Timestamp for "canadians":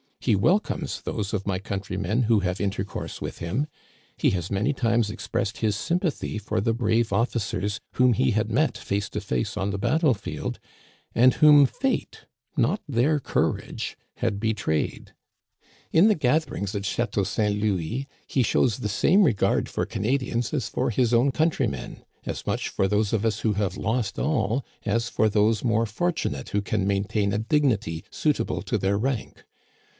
7.79-7.79, 19.87-20.53